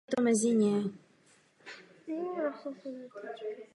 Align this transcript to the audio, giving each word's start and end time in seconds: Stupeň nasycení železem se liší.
Stupeň 0.07 0.25
nasycení 0.25 0.95
železem 2.07 2.73
se 2.83 2.89
liší. 2.89 3.63